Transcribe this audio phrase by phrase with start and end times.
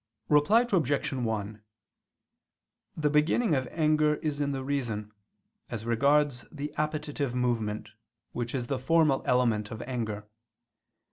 [0.29, 1.13] Reply Obj.
[1.13, 1.61] 1:
[2.97, 5.13] The beginning of anger is in the reason,
[5.69, 7.91] as regards the appetitive movement,
[8.31, 10.27] which is the formal element of anger.